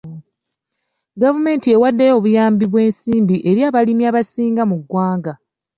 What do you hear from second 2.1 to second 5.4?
obuyambi bw'ensimbi eri abalimi abasinga mu ggwanga.